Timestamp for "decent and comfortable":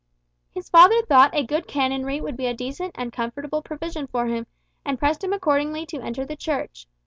2.55-3.61